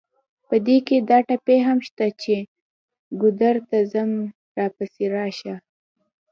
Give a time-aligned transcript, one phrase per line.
[0.47, 2.35] په دې کې دا ټپې هم شته چې:
[3.21, 4.11] ګودر ته ځم
[4.57, 5.55] راپسې راشه.